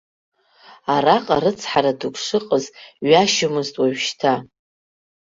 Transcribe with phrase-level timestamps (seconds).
[0.93, 2.65] Араҟа рыцҳара дук шыҟаз
[3.09, 4.33] ҩашьомызт уажәшьҭа.